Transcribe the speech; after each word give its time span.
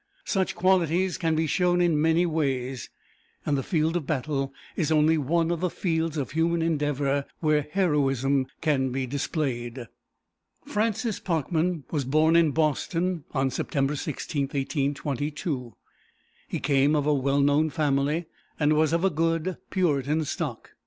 Such 0.25 0.55
qualities 0.55 1.19
can 1.19 1.35
be 1.35 1.45
shown 1.45 1.79
in 1.79 2.01
many 2.01 2.25
ways, 2.25 2.89
and 3.45 3.55
the 3.55 3.61
field 3.61 3.95
of 3.95 4.07
battle 4.07 4.51
is 4.75 4.91
only 4.91 5.15
one 5.15 5.51
of 5.51 5.59
the 5.59 5.69
fields 5.69 6.17
of 6.17 6.31
human 6.31 6.63
endeavor 6.63 7.25
where 7.39 7.67
heroism 7.71 8.47
can 8.61 8.89
be 8.91 9.05
displayed. 9.05 9.87
Francis 10.65 11.19
Parkman 11.19 11.83
was 11.91 12.03
born 12.03 12.35
in 12.35 12.49
Boston 12.49 13.25
on 13.35 13.51
September 13.51 13.95
16, 13.95 14.45
1822. 14.45 15.75
He 16.47 16.59
came 16.59 16.95
of 16.95 17.05
a 17.05 17.13
well 17.13 17.41
known 17.41 17.69
family, 17.69 18.25
and 18.59 18.73
was 18.73 18.93
of 18.93 19.03
a 19.05 19.11
good 19.11 19.57
Puritan 19.69 20.25
stock. 20.25 20.71